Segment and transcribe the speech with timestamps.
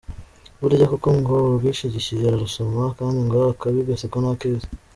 [0.59, 4.67] Burya koko ngo urwishigishiye ararusoma, kandi ngo akabi gasekwa nk’akeza.